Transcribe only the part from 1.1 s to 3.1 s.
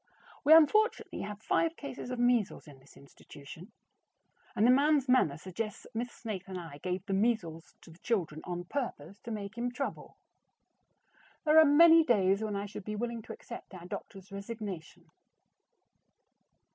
have five cases of measles in this